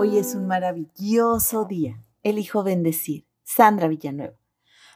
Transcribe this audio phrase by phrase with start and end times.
[0.00, 2.00] Hoy es un maravilloso día.
[2.22, 3.26] Elijo bendecir.
[3.42, 4.38] Sandra Villanueva.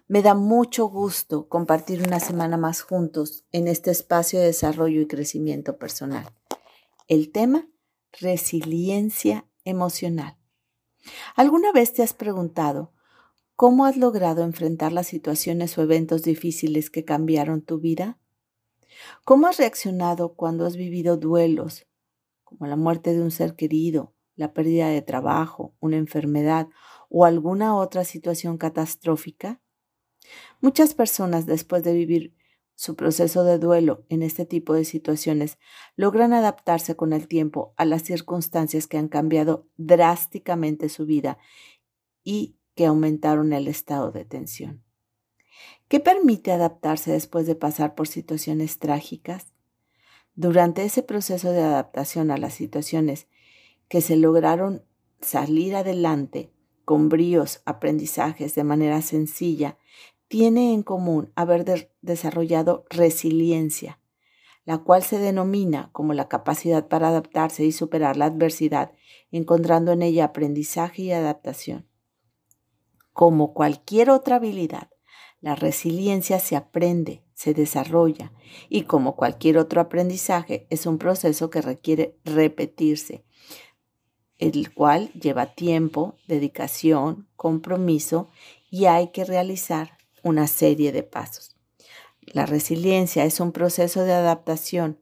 [0.06, 5.08] Me da mucho gusto compartir una semana más juntos en este espacio de desarrollo y
[5.08, 6.32] crecimiento personal.
[7.08, 7.66] El tema,
[8.12, 10.38] resiliencia emocional.
[11.34, 12.92] ¿Alguna vez te has preguntado
[13.56, 18.20] cómo has logrado enfrentar las situaciones o eventos difíciles que cambiaron tu vida?
[19.24, 21.88] ¿Cómo has reaccionado cuando has vivido duelos,
[22.44, 26.68] como la muerte de un ser querido, la pérdida de trabajo, una enfermedad
[27.08, 29.60] o alguna otra situación catastrófica?
[30.60, 32.34] Muchas personas después de vivir
[32.74, 35.58] su proceso de duelo en este tipo de situaciones
[35.94, 41.38] logran adaptarse con el tiempo a las circunstancias que han cambiado drásticamente su vida
[42.24, 44.82] y que aumentaron el estado de tensión.
[45.88, 49.52] ¿Qué permite adaptarse después de pasar por situaciones trágicas?
[50.34, 53.28] Durante ese proceso de adaptación a las situaciones
[53.88, 54.84] que se lograron
[55.20, 56.52] salir adelante
[56.84, 59.78] con bríos aprendizajes de manera sencilla,
[60.28, 64.00] tiene en común haber desarrollado resiliencia,
[64.64, 68.92] la cual se denomina como la capacidad para adaptarse y superar la adversidad,
[69.30, 71.86] encontrando en ella aprendizaje y adaptación.
[73.12, 74.88] Como cualquier otra habilidad,
[75.40, 78.32] la resiliencia se aprende, se desarrolla
[78.68, 83.24] y como cualquier otro aprendizaje es un proceso que requiere repetirse,
[84.42, 88.28] el cual lleva tiempo, dedicación, compromiso
[88.70, 91.56] y hay que realizar una serie de pasos.
[92.26, 94.98] La resiliencia es un proceso de adaptación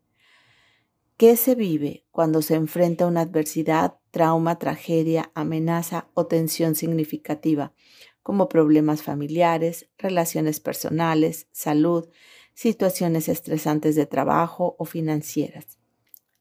[1.17, 7.73] que se vive cuando se enfrenta a una adversidad, trauma, tragedia, amenaza o tensión significativa,
[8.23, 12.09] como problemas familiares, relaciones personales, salud,
[12.55, 15.79] situaciones estresantes de trabajo o financieras.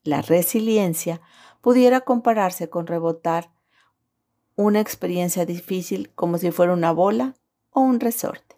[0.04, 1.22] La resiliencia
[1.62, 3.52] pudiera compararse con rebotar
[4.56, 7.36] una experiencia difícil como si fuera una bola
[7.72, 8.58] o un resorte.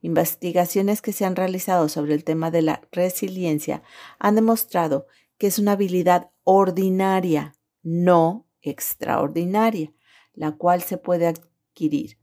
[0.00, 3.82] Investigaciones que se han realizado sobre el tema de la resiliencia
[4.18, 5.06] han demostrado
[5.38, 9.92] que es una habilidad ordinaria, no extraordinaria,
[10.34, 12.18] la cual se puede adquirir.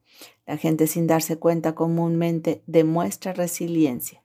[0.45, 4.23] La gente sin darse cuenta comúnmente demuestra resiliencia.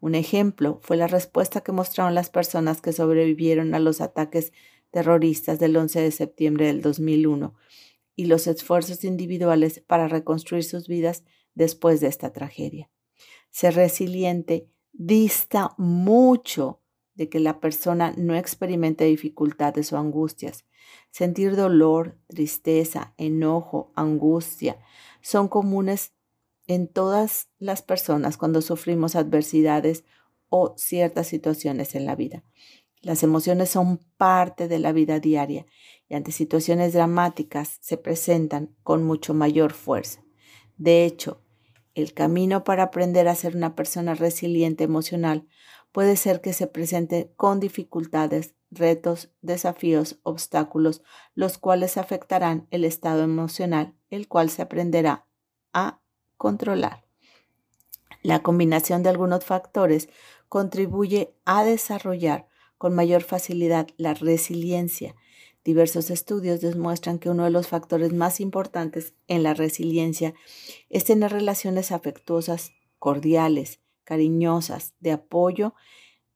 [0.00, 4.52] Un ejemplo fue la respuesta que mostraron las personas que sobrevivieron a los ataques
[4.92, 7.54] terroristas del 11 de septiembre del 2001
[8.14, 12.90] y los esfuerzos individuales para reconstruir sus vidas después de esta tragedia.
[13.50, 16.80] Ser resiliente dista mucho
[17.14, 20.64] de que la persona no experimente dificultades o angustias.
[21.10, 24.78] Sentir dolor, tristeza, enojo, angustia
[25.20, 26.12] son comunes
[26.66, 30.04] en todas las personas cuando sufrimos adversidades
[30.48, 32.44] o ciertas situaciones en la vida.
[33.02, 35.66] Las emociones son parte de la vida diaria
[36.08, 40.22] y ante situaciones dramáticas se presentan con mucho mayor fuerza.
[40.76, 41.42] De hecho,
[41.94, 45.46] el camino para aprender a ser una persona resiliente emocional
[45.90, 51.02] puede ser que se presente con dificultades, retos, desafíos, obstáculos,
[51.34, 55.26] los cuales afectarán el estado emocional, el cual se aprenderá
[55.72, 56.00] a
[56.36, 57.04] controlar.
[58.22, 60.08] La combinación de algunos factores
[60.48, 62.46] contribuye a desarrollar
[62.82, 65.14] con mayor facilidad la resiliencia.
[65.62, 70.34] Diversos estudios demuestran que uno de los factores más importantes en la resiliencia
[70.90, 75.74] es tener relaciones afectuosas, cordiales, cariñosas, de apoyo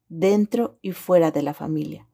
[0.07, 2.07] dentro y fuera de la familia.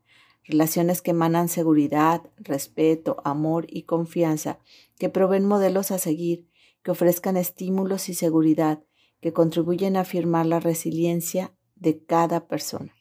[0.45, 4.57] Relaciones que emanan seguridad, respeto, amor y confianza,
[4.97, 6.49] que proveen modelos a seguir,
[6.81, 8.83] que ofrezcan estímulos y seguridad,
[9.21, 12.95] que contribuyen a afirmar la resiliencia de cada persona.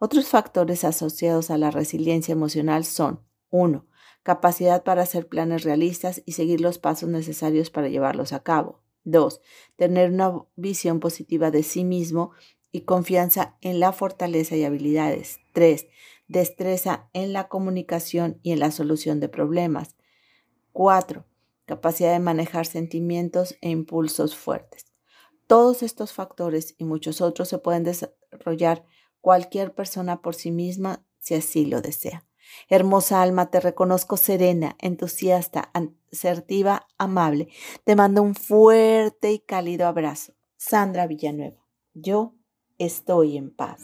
[0.00, 3.20] Otros factores asociados a la resiliencia emocional son
[3.50, 3.86] 1.
[4.22, 8.82] Capacidad para hacer planes realistas y seguir los pasos necesarios para llevarlos a cabo.
[9.04, 9.40] 2.
[9.76, 12.30] Tener una visión positiva de sí mismo
[12.70, 15.40] y confianza en la fortaleza y habilidades.
[15.52, 15.88] 3.
[16.28, 19.96] Destreza en la comunicación y en la solución de problemas.
[20.72, 21.24] 4.
[21.64, 24.92] Capacidad de manejar sentimientos e impulsos fuertes.
[25.46, 28.84] Todos estos factores y muchos otros se pueden desarrollar
[29.20, 32.24] cualquier persona por sí misma si así lo desea.
[32.68, 35.70] Hermosa alma, te reconozco serena, entusiasta,
[36.10, 37.48] asertiva, amable.
[37.84, 40.32] Te mando un fuerte y cálido abrazo.
[40.56, 41.64] Sandra Villanueva.
[41.94, 42.34] Yo
[42.78, 43.82] estoy en paz.